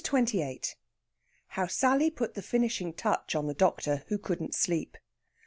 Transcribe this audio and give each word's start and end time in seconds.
CHAPTER 0.03 0.17
XXVIII 0.21 0.61
HOW 1.49 1.67
SALLY 1.67 2.09
PUT 2.09 2.33
THE 2.33 2.41
FINISHING 2.41 2.93
TOUCH 2.93 3.35
ON 3.35 3.45
THE 3.45 3.53
DOCTOR, 3.53 4.03
WHO 4.07 4.17
COULDN'T 4.17 4.55
SLEEP. 4.55 4.97